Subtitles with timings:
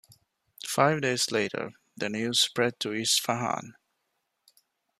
[0.65, 3.75] Five days later, the news spread to Isfahan.